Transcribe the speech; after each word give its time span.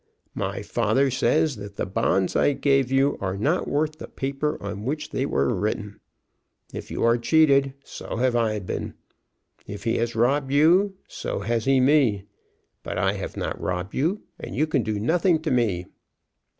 My 0.33 0.63
father 0.63 1.11
says 1.11 1.57
that 1.57 1.75
the 1.75 1.85
bonds 1.85 2.35
I 2.35 2.53
gave 2.53 2.91
you 2.91 3.19
are 3.21 3.37
not 3.37 3.67
worth 3.67 3.97
the 3.99 4.07
paper 4.07 4.57
on 4.59 4.83
which 4.83 5.11
they 5.11 5.27
were 5.27 5.53
written. 5.53 5.99
If 6.73 6.89
you 6.89 7.03
are 7.03 7.19
cheated, 7.19 7.75
so 7.83 8.15
have 8.15 8.35
I 8.35 8.57
been. 8.57 8.95
If 9.67 9.83
he 9.83 9.99
has 9.99 10.15
robbed 10.15 10.51
you, 10.51 10.95
so 11.07 11.41
has 11.41 11.65
he 11.65 11.79
me. 11.79 12.23
But 12.81 12.97
I 12.97 13.13
have 13.13 13.37
not 13.37 13.61
robbed 13.61 13.93
you, 13.93 14.23
and 14.39 14.55
you 14.55 14.65
can 14.65 14.81
do 14.81 14.99
nothing 14.99 15.39
to 15.43 15.51
me." 15.51 15.85